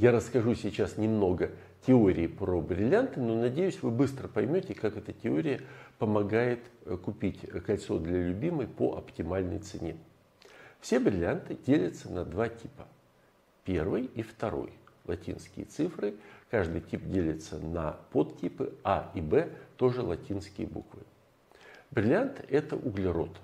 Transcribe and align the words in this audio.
Я 0.00 0.12
расскажу 0.12 0.54
сейчас 0.54 0.96
немного 0.96 1.50
теории 1.86 2.26
про 2.26 2.62
бриллианты, 2.62 3.20
но 3.20 3.34
надеюсь, 3.34 3.82
вы 3.82 3.90
быстро 3.90 4.28
поймете, 4.28 4.72
как 4.72 4.96
эта 4.96 5.12
теория 5.12 5.60
помогает 5.98 6.60
э, 6.86 6.96
купить 6.96 7.40
кольцо 7.66 7.98
для 7.98 8.28
любимой 8.28 8.66
по 8.66 8.96
оптимальной 8.96 9.58
цене. 9.58 9.98
Все 10.80 11.00
бриллианты 11.00 11.54
делятся 11.54 12.10
на 12.10 12.24
два 12.24 12.48
типа. 12.48 12.88
Первый 13.64 14.06
и 14.06 14.22
второй. 14.22 14.72
Латинские 15.04 15.66
цифры. 15.66 16.14
Каждый 16.50 16.80
тип 16.80 17.04
делится 17.04 17.58
на 17.58 17.98
подтипы 18.10 18.72
А 18.82 19.12
и 19.14 19.20
Б, 19.20 19.50
тоже 19.76 20.00
латинские 20.00 20.66
буквы. 20.66 21.02
Бриллиант– 21.90 22.42
это 22.48 22.74
углерод. 22.74 23.38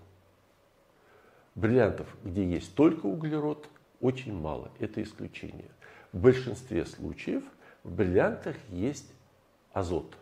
Бриллиантов, 1.54 2.08
где 2.24 2.48
есть 2.48 2.74
только 2.74 3.04
углерод, 3.04 3.68
очень 4.00 4.32
мало. 4.32 4.70
Это 4.78 5.02
исключение. 5.02 5.68
В 6.12 6.20
большинстве 6.20 6.86
случаев 6.86 7.44
в 7.82 7.94
бриллиантах 7.94 8.56
есть 8.68 9.10
азот. 9.72 10.16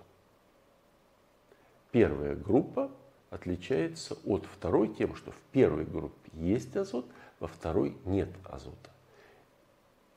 Первая 1.93 2.34
группа 2.34 2.91
отличается 3.30 4.16
от 4.24 4.47
второй 4.47 4.95
тем, 4.95 5.15
что 5.15 5.30
в 5.30 5.41
первой 5.52 5.84
группе 5.84 6.30
есть 6.33 6.77
азот, 6.77 7.07
во 7.38 7.48
второй 7.48 7.97
нет 8.05 8.29
азота. 8.45 8.91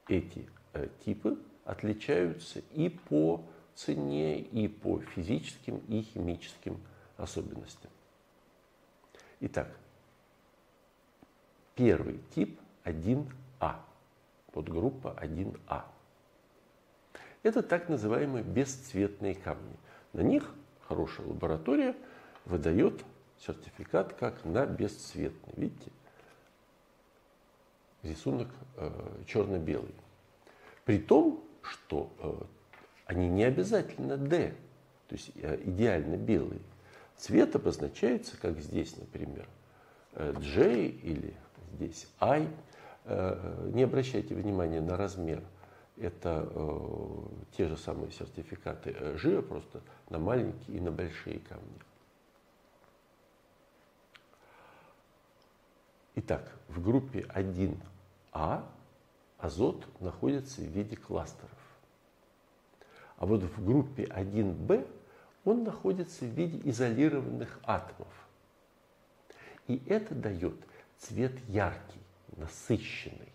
Эти 0.08 0.48
э, 0.74 0.88
типы 1.04 1.38
отличаются 1.66 2.62
и 2.74 2.90
по 2.90 3.44
цене, 3.76 4.40
и 4.40 4.68
по 4.68 5.00
физическим, 5.02 5.78
и 5.88 6.02
химическим 6.02 6.80
особенностям. 7.18 7.92
Итак, 9.40 9.70
первый 11.76 12.20
тип 12.34 12.60
1А, 12.86 13.76
подгруппа 14.52 15.18
1А. 15.22 15.84
Это 17.44 17.64
так 17.64 17.90
называемые 17.90 18.44
бесцветные 18.44 19.36
камни. 19.36 19.78
На 20.14 20.22
них 20.22 20.54
хорошая 20.88 21.28
лаборатория 21.28 21.96
выдает 22.46 23.04
сертификат 23.40 24.14
как 24.14 24.44
на 24.46 24.66
бесцветный. 24.66 25.54
Видите? 25.56 25.92
Рисунок 28.04 28.50
э, 28.78 28.92
черно-белый. 29.26 29.94
При 30.86 31.00
том, 31.00 31.44
что 31.62 32.12
э, 32.20 32.34
они 33.06 33.30
не 33.30 33.44
обязательно 33.44 34.18
D, 34.18 34.54
то 35.08 35.16
есть 35.16 35.32
э, 35.36 35.60
идеально 35.64 36.16
белые. 36.16 36.62
Цвет 37.16 37.56
обозначается, 37.56 38.38
как 38.38 38.60
здесь, 38.60 38.96
например, 38.98 39.48
э, 40.14 40.34
J 40.40 40.88
или 40.88 41.34
здесь 41.74 42.08
I. 42.20 42.48
Э, 43.10 43.70
не 43.74 43.84
обращайте 43.84 44.36
внимания 44.36 44.82
на 44.82 44.98
размер. 44.98 45.42
Это 45.96 46.48
э, 46.50 47.20
те 47.56 47.68
же 47.68 47.78
самые 47.78 48.12
сертификаты 48.12 49.18
жира, 49.18 49.42
просто 49.42 49.82
на 50.10 50.20
маленькие 50.20 50.78
и 50.78 50.82
на 50.82 50.92
большие 50.92 51.40
камни. 51.40 51.80
Итак, 56.16 56.52
в 56.68 56.84
группе 56.84 57.22
1А 57.34 58.66
азот 59.38 59.88
находится 60.02 60.60
в 60.60 60.66
виде 60.66 60.98
кластеров. 60.98 61.50
А 63.16 63.26
вот 63.26 63.42
в 63.42 63.66
группе 63.66 64.04
1b 64.04 64.86
он 65.46 65.64
находится 65.64 66.26
в 66.26 66.30
виде 66.30 66.60
изолированных 66.70 67.60
атомов. 67.64 68.14
И 69.68 69.82
это 69.88 70.14
дает 70.14 70.56
цвет 70.98 71.40
яркий, 71.48 72.02
насыщенный. 72.38 73.34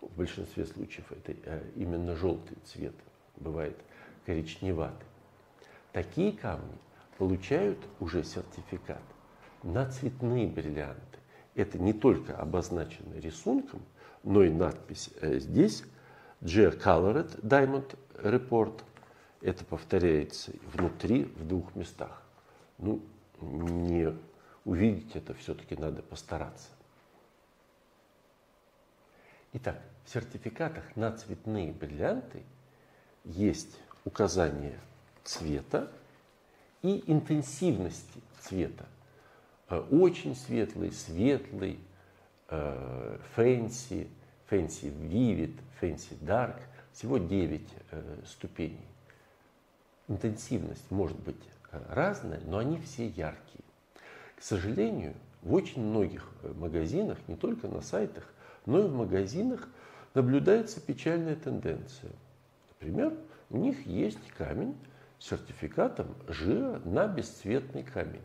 В 0.00 0.16
большинстве 0.16 0.66
случаев 0.66 1.10
это 1.12 1.34
э, 1.44 1.70
именно 1.76 2.14
желтый 2.14 2.56
цвет, 2.64 2.94
бывает 3.36 3.76
коричневатый. 4.26 5.06
Такие 5.92 6.32
камни 6.32 6.78
получают 7.18 7.78
уже 8.00 8.24
сертификат 8.24 9.02
на 9.62 9.88
цветные 9.90 10.46
бриллианты. 10.46 11.18
Это 11.54 11.78
не 11.78 11.92
только 11.92 12.36
обозначено 12.36 13.14
рисунком, 13.14 13.82
но 14.22 14.42
и 14.42 14.50
надпись 14.50 15.10
э, 15.20 15.38
здесь 15.38 15.84
G-Colored 16.40 17.40
Diamond 17.42 17.96
Report. 18.14 18.82
Это 19.40 19.64
повторяется 19.64 20.52
внутри 20.72 21.24
в 21.24 21.46
двух 21.46 21.74
местах. 21.74 22.22
Ну, 22.78 23.02
не 23.40 24.14
увидеть 24.64 25.14
это 25.14 25.34
все-таки 25.34 25.76
надо 25.76 26.02
постараться. 26.02 26.68
Итак, 29.54 29.80
в 30.04 30.10
сертификатах 30.10 30.84
на 30.96 31.12
цветные 31.12 31.72
бриллианты 31.72 32.42
есть 33.24 33.78
указание 34.04 34.78
цвета 35.22 35.90
и 36.82 37.02
интенсивности 37.10 38.20
цвета. 38.40 38.84
Э, 39.70 39.78
очень 39.90 40.36
светлый, 40.36 40.92
светлый, 40.92 41.78
fancy, 42.48 44.08
fancy 44.46 44.86
vivid, 44.86 45.58
fancy 45.80 46.14
dark. 46.20 46.60
Всего 46.92 47.18
9 47.18 47.68
э, 47.90 48.16
ступеней. 48.24 48.86
Интенсивность 50.06 50.88
может 50.90 51.18
быть 51.18 51.42
э, 51.72 51.80
разная, 51.88 52.40
но 52.46 52.58
они 52.58 52.78
все 52.78 53.08
яркие. 53.08 53.64
К 54.36 54.42
сожалению, 54.42 55.14
в 55.42 55.54
очень 55.54 55.82
многих 55.82 56.30
э, 56.42 56.52
магазинах, 56.52 57.18
не 57.26 57.34
только 57.34 57.66
на 57.66 57.80
сайтах, 57.80 58.32
но 58.66 58.80
и 58.80 58.88
в 58.88 58.94
магазинах 58.94 59.68
наблюдается 60.14 60.80
печальная 60.80 61.36
тенденция. 61.36 62.12
Например, 62.70 63.12
у 63.50 63.58
них 63.58 63.86
есть 63.86 64.30
камень 64.32 64.76
с 65.18 65.28
сертификатом 65.28 66.14
GIA 66.28 66.80
на 66.84 67.06
бесцветный 67.06 67.82
камень. 67.82 68.22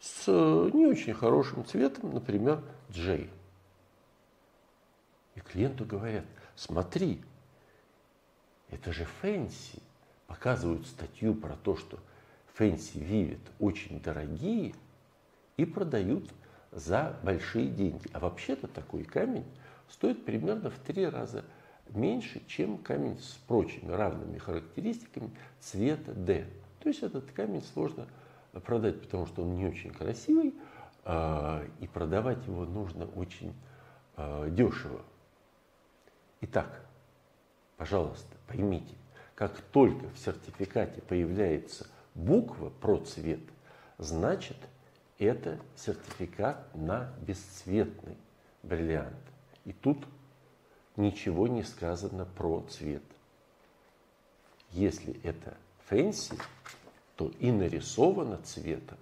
С 0.00 0.26
не 0.28 0.86
очень 0.86 1.12
хорошим 1.12 1.64
цветом, 1.64 2.14
например, 2.14 2.62
J. 2.88 3.28
И 5.34 5.40
клиенту 5.40 5.84
говорят, 5.84 6.24
смотри, 6.56 7.22
это 8.70 8.92
же 8.92 9.04
fancy. 9.04 9.82
Показывают 10.26 10.86
статью 10.86 11.34
про 11.34 11.56
то, 11.56 11.76
что 11.76 11.98
fancy 12.54 12.98
vivid 12.98 13.40
очень 13.58 14.00
дорогие 14.00 14.74
и 15.56 15.64
продают 15.64 16.30
за 16.72 17.18
большие 17.22 17.68
деньги. 17.68 18.08
А 18.12 18.20
вообще-то 18.20 18.68
такой 18.68 19.04
камень 19.04 19.44
стоит 19.88 20.24
примерно 20.24 20.70
в 20.70 20.78
три 20.78 21.06
раза 21.06 21.44
меньше, 21.88 22.42
чем 22.46 22.78
камень 22.78 23.18
с 23.18 23.38
прочими 23.46 23.92
равными 23.92 24.38
характеристиками 24.38 25.30
цвета 25.58 26.12
D. 26.12 26.46
То 26.80 26.88
есть 26.88 27.02
этот 27.02 27.30
камень 27.32 27.62
сложно 27.62 28.06
продать, 28.64 29.00
потому 29.00 29.26
что 29.26 29.42
он 29.42 29.54
не 29.54 29.66
очень 29.66 29.92
красивый, 29.92 30.54
а, 31.04 31.64
и 31.80 31.86
продавать 31.86 32.46
его 32.46 32.64
нужно 32.64 33.06
очень 33.06 33.54
а, 34.16 34.48
дешево. 34.48 35.02
Итак, 36.42 36.86
пожалуйста, 37.76 38.34
поймите, 38.46 38.94
как 39.34 39.60
только 39.60 40.08
в 40.10 40.18
сертификате 40.18 41.02
появляется 41.02 41.86
буква 42.14 42.70
про 42.70 42.98
цвет, 42.98 43.40
значит 43.98 44.56
это 45.24 45.58
сертификат 45.76 46.74
на 46.74 47.12
бесцветный 47.20 48.16
бриллиант. 48.62 49.14
И 49.64 49.72
тут 49.72 50.06
ничего 50.96 51.46
не 51.46 51.62
сказано 51.62 52.24
про 52.24 52.62
цвет. 52.68 53.02
Если 54.70 55.20
это 55.22 55.56
fancy, 55.86 56.36
то 57.16 57.30
и 57.38 57.50
нарисовано 57.50 58.38
цветом, 58.38 58.96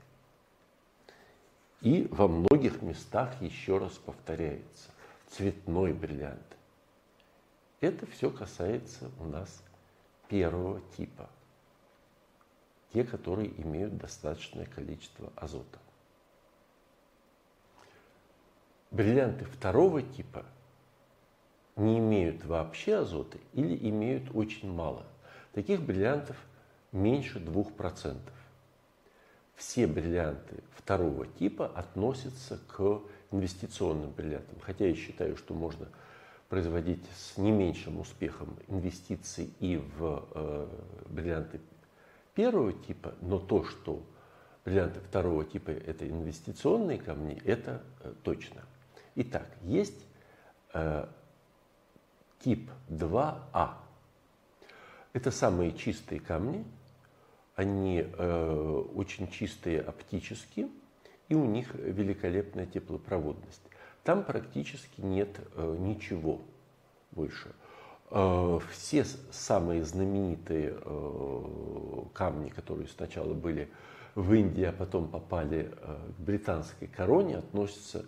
и 1.80 2.08
во 2.10 2.26
многих 2.26 2.82
местах 2.82 3.40
еще 3.40 3.78
раз 3.78 3.92
повторяется 3.92 4.90
цветной 5.28 5.92
бриллиант. 5.92 6.56
Это 7.80 8.06
все 8.06 8.30
касается 8.30 9.10
у 9.20 9.24
нас 9.24 9.62
первого 10.28 10.80
типа. 10.96 11.30
Те, 12.92 13.04
которые 13.04 13.50
имеют 13.62 13.96
достаточное 13.98 14.66
количество 14.66 15.32
азота. 15.36 15.78
Бриллианты 18.90 19.44
второго 19.44 20.02
типа 20.02 20.46
не 21.76 21.98
имеют 21.98 22.44
вообще 22.44 22.96
азота 22.96 23.38
или 23.52 23.76
имеют 23.88 24.34
очень 24.34 24.72
мало. 24.72 25.04
Таких 25.52 25.82
бриллиантов 25.82 26.36
меньше 26.92 27.38
2%. 27.38 28.16
Все 29.54 29.86
бриллианты 29.86 30.62
второго 30.76 31.26
типа 31.26 31.66
относятся 31.66 32.58
к 32.68 33.00
инвестиционным 33.30 34.10
бриллиантам. 34.10 34.58
Хотя 34.60 34.86
я 34.86 34.94
считаю, 34.94 35.36
что 35.36 35.52
можно 35.52 35.88
производить 36.48 37.04
с 37.14 37.36
не 37.36 37.50
меньшим 37.50 38.00
успехом 38.00 38.56
инвестиции 38.68 39.50
и 39.60 39.76
в 39.76 40.24
э, 40.34 40.68
бриллианты 41.10 41.60
первого 42.34 42.72
типа, 42.72 43.14
но 43.20 43.38
то, 43.38 43.64
что 43.64 44.02
бриллианты 44.64 45.00
второго 45.00 45.44
типа 45.44 45.70
это 45.70 46.08
инвестиционные 46.08 46.98
камни, 46.98 47.42
это 47.44 47.82
э, 48.00 48.12
точно. 48.22 48.62
Итак, 49.20 49.48
есть 49.64 50.06
э, 50.74 51.04
тип 52.38 52.70
2А. 52.88 53.70
Это 55.12 55.32
самые 55.32 55.72
чистые 55.72 56.20
камни, 56.20 56.64
они 57.56 58.06
э, 58.06 58.84
очень 58.94 59.28
чистые 59.28 59.80
оптически, 59.80 60.68
и 61.28 61.34
у 61.34 61.46
них 61.46 61.74
великолепная 61.74 62.66
теплопроводность. 62.66 63.62
Там 64.04 64.22
практически 64.22 65.00
нет 65.00 65.30
э, 65.56 65.76
ничего 65.80 66.40
больше. 67.10 67.50
Э, 68.12 68.60
все 68.70 69.04
самые 69.32 69.82
знаменитые 69.82 70.78
э, 70.80 72.02
камни, 72.12 72.50
которые 72.50 72.86
сначала 72.86 73.34
были 73.34 73.68
в 74.14 74.32
Индии, 74.32 74.62
а 74.62 74.72
потом 74.72 75.08
попали 75.08 75.72
э, 75.72 75.98
к 76.16 76.20
британской 76.20 76.86
короне, 76.86 77.38
относятся 77.38 78.06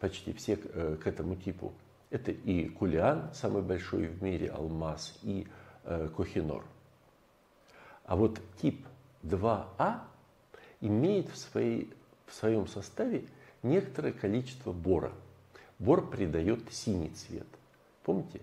почти 0.00 0.32
все 0.32 0.56
к 0.56 1.06
этому 1.06 1.36
типу. 1.36 1.72
Это 2.10 2.30
и 2.30 2.68
кулиан, 2.68 3.30
самый 3.34 3.62
большой 3.62 4.06
в 4.06 4.22
мире 4.22 4.48
алмаз, 4.48 5.18
и 5.22 5.46
кохинор. 6.16 6.64
А 8.04 8.16
вот 8.16 8.40
тип 8.60 8.86
2А 9.24 10.00
имеет 10.80 11.28
в, 11.28 11.36
своей, 11.36 11.92
в 12.26 12.34
своем 12.34 12.66
составе 12.68 13.24
некоторое 13.62 14.12
количество 14.12 14.72
бора. 14.72 15.12
Бор 15.78 16.08
придает 16.08 16.60
синий 16.72 17.10
цвет. 17.10 17.46
Помните? 18.04 18.40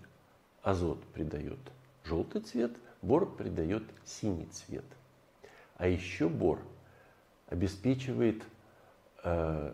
азот 0.63 1.03
придает 1.13 1.59
желтый 2.05 2.41
цвет, 2.41 2.71
бор 3.01 3.35
придает 3.35 3.83
синий 4.05 4.47
цвет. 4.47 4.85
А 5.75 5.87
еще 5.87 6.29
бор 6.29 6.59
обеспечивает 7.47 8.43
э, 9.23 9.73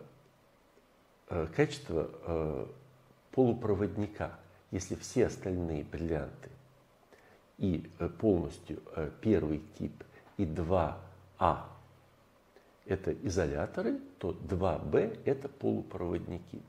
качество 1.54 2.10
э, 2.26 2.66
полупроводника. 3.32 4.38
Если 4.70 4.94
все 4.94 5.26
остальные 5.26 5.84
бриллианты 5.84 6.50
и 7.58 7.90
э, 7.98 8.08
полностью 8.08 8.82
э, 8.96 9.10
первый 9.20 9.62
тип 9.78 9.92
и 10.36 10.44
2А 10.44 11.64
это 12.86 13.12
изоляторы, 13.12 13.98
то 14.18 14.30
2Б 14.30 15.20
это 15.24 15.48
полупроводники. 15.48 16.60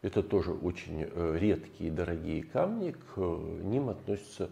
Это 0.00 0.22
тоже 0.22 0.52
очень 0.52 1.02
э, 1.02 1.38
редкие 1.38 1.90
и 1.90 1.92
дорогие 1.92 2.44
камни. 2.44 2.92
К 2.92 3.16
э, 3.16 3.60
ним 3.64 3.88
относятся, 3.88 4.50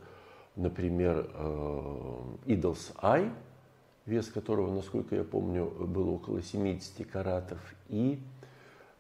например, 0.57 1.31
э, 1.33 2.23
Idols 2.47 2.95
Eye, 2.97 3.33
вес 4.07 4.29
которого, 4.29 4.75
насколько 4.75 5.15
я 5.15 5.25
помню, 5.25 5.67
был 5.67 6.09
около 6.15 6.43
70 6.43 7.11
каратов, 7.11 7.59
и 7.89 8.19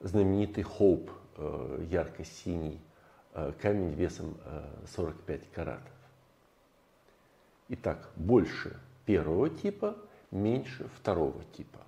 знаменитый 0.00 0.64
Hope, 0.64 1.11
ярко-синий 1.91 2.81
камень 3.61 3.93
весом 3.94 4.37
45 4.94 5.50
каратов. 5.53 5.93
Итак, 7.69 8.11
больше 8.17 8.79
первого 9.05 9.50
типа, 9.50 9.97
меньше 10.31 10.88
второго 10.97 11.43
типа. 11.56 11.81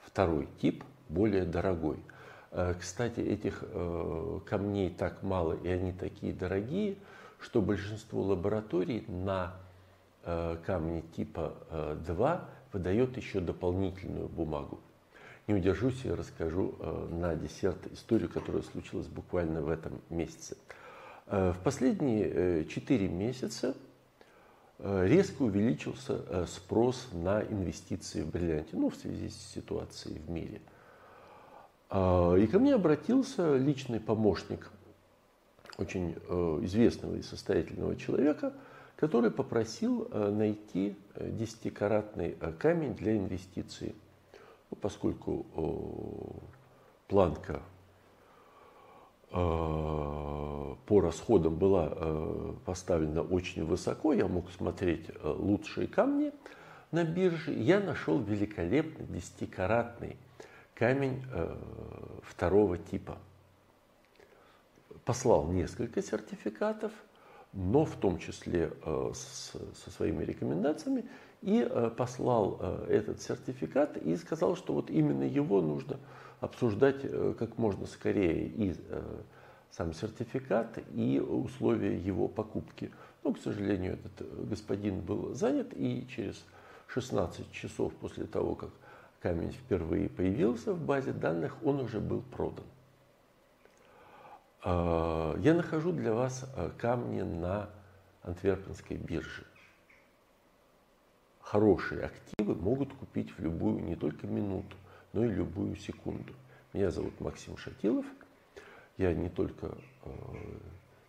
Второй 0.00 0.48
тип 0.60 0.84
более 1.08 1.44
дорогой– 1.44 1.98
Э, 2.52 2.74
кстати, 2.78 3.20
этих 3.20 3.64
э, 3.66 4.40
камней 4.44 4.90
так 4.90 5.22
мало 5.22 5.54
и 5.54 5.68
они 5.68 5.92
такие 5.92 6.34
дорогие, 6.34 6.96
что 7.40 7.62
большинство 7.62 8.22
лабораторий 8.22 9.04
на 9.08 9.54
э, 9.54 9.71
камни 10.24 11.02
типа 11.16 11.54
2 12.06 12.48
выдает 12.72 13.16
еще 13.16 13.40
дополнительную 13.40 14.28
бумагу. 14.28 14.80
Не 15.48 15.54
удержусь 15.54 16.04
и 16.04 16.10
расскажу 16.10 16.74
на 17.10 17.34
десерт 17.34 17.92
историю, 17.92 18.28
которая 18.28 18.62
случилась 18.62 19.08
буквально 19.08 19.60
в 19.62 19.68
этом 19.68 20.00
месяце. 20.08 20.56
В 21.26 21.56
последние 21.64 22.64
4 22.64 23.08
месяца 23.08 23.74
резко 24.78 25.42
увеличился 25.42 26.46
спрос 26.46 27.08
на 27.12 27.42
инвестиции 27.42 28.22
в 28.22 28.30
бриллианте, 28.30 28.76
ну, 28.76 28.90
в 28.90 28.96
связи 28.96 29.28
с 29.28 29.36
ситуацией 29.36 30.18
в 30.18 30.30
мире– 30.30 30.60
и 31.92 32.46
ко 32.50 32.58
мне 32.58 32.74
обратился 32.74 33.54
личный 33.56 34.00
помощник 34.00 34.70
очень 35.76 36.16
э, 36.26 36.60
известного 36.62 37.16
и 37.16 37.22
состоятельного 37.22 37.96
человека, 37.96 38.54
который 39.02 39.32
попросил 39.32 40.06
э, 40.12 40.30
найти 40.30 40.94
10-каратный 41.16 42.36
э, 42.40 42.52
камень 42.52 42.94
для 42.94 43.16
инвестиций. 43.16 43.96
Ну, 44.70 44.76
поскольку 44.80 45.44
планка 47.08 47.62
по 49.30 50.76
расходам 50.88 51.56
была 51.56 52.54
поставлена 52.64 53.22
очень 53.22 53.64
высоко, 53.64 54.14
я 54.14 54.28
мог 54.28 54.50
смотреть 54.50 55.10
лучшие 55.22 55.88
камни 55.88 56.32
на 56.90 57.04
бирже, 57.04 57.52
я 57.52 57.80
нашел 57.80 58.18
великолепный 58.18 59.04
10-каратный 59.06 60.16
камень 60.74 61.22
э, 61.32 61.56
второго 62.22 62.78
типа. 62.78 63.18
Послал 65.04 65.48
несколько 65.48 66.02
сертификатов, 66.02 66.92
но 67.52 67.84
в 67.84 67.96
том 67.96 68.18
числе 68.18 68.72
э, 68.84 69.12
со 69.14 69.90
своими 69.90 70.24
рекомендациями, 70.24 71.04
и 71.42 71.66
э, 71.68 71.90
послал 71.96 72.60
этот 72.88 73.20
сертификат 73.20 73.96
и 73.96 74.16
сказал, 74.16 74.56
что 74.56 74.74
вот 74.74 74.90
именно 74.90 75.24
его 75.24 75.60
нужно 75.60 75.98
обсуждать 76.40 77.02
как 77.38 77.56
можно 77.56 77.86
скорее 77.86 78.46
и 78.48 78.74
сам 79.70 79.92
сертификат, 79.94 80.78
и 80.94 81.20
условия 81.20 81.96
его 81.96 82.28
покупки. 82.28 82.90
Но, 83.24 83.32
к 83.32 83.38
сожалению, 83.38 83.94
этот 83.94 84.48
господин 84.48 85.00
был 85.00 85.34
занят, 85.34 85.68
и 85.72 86.06
через 86.08 86.44
16 86.88 87.50
часов 87.52 87.92
после 87.94 88.24
того, 88.24 88.54
как 88.54 88.70
камень 89.20 89.52
впервые 89.52 90.08
появился 90.08 90.74
в 90.74 90.84
базе 90.84 91.12
данных, 91.12 91.56
он 91.64 91.80
уже 91.80 92.00
был 92.00 92.22
продан. 92.22 92.64
А, 94.62 95.36
я 95.38 95.54
нахожу 95.54 95.92
для 95.92 96.12
вас 96.12 96.44
а, 96.56 96.70
камни 96.78 97.22
на 97.22 97.68
Антверпенской 98.22 98.96
бирже. 98.96 99.44
Хорошие 101.40 102.06
активы 102.06 102.54
могут 102.54 102.92
купить 102.94 103.30
в 103.36 103.40
любую, 103.40 103.84
не 103.84 103.96
только 103.96 104.26
минуту, 104.26 104.76
но 105.12 105.24
и 105.24 105.28
любую 105.28 105.76
секунду. 105.76 106.32
Меня 106.72 106.90
зовут 106.90 107.20
Максим 107.20 107.56
Шатилов. 107.56 108.06
Я 108.96 109.12
не 109.12 109.28
только 109.28 109.76
а, 110.04 110.10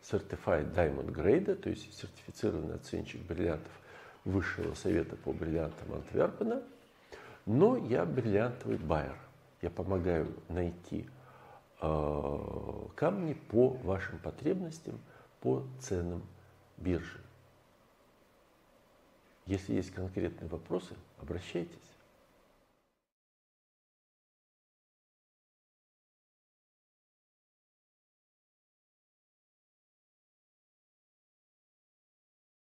Certified 0.01 0.73
Diamond 0.73 1.13
Grade, 1.13 1.55
то 1.55 1.69
есть 1.69 1.93
сертифицированный 1.97 2.75
оценщик 2.75 3.21
бриллиантов 3.21 3.71
Высшего 4.25 4.73
совета 4.73 5.17
по 5.17 5.33
бриллиантам 5.33 5.93
Антверпена– 5.93 6.63
но 7.45 7.75
я 7.77 8.05
бриллиантовый 8.05 8.77
байер. 8.77 9.17
Я 9.61 9.69
помогаю 9.69 10.33
найти 10.49 11.01
э, 11.01 11.07
камни 12.95 13.33
по 13.33 13.69
вашим 13.69 14.19
потребностям, 14.19 14.99
по 15.41 15.63
ценам 15.81 16.23
биржи. 16.77 17.19
Если 19.45 19.73
есть 19.73 19.91
конкретные 19.91 20.47
вопросы, 20.47 20.95
обращайтесь. 21.19 21.75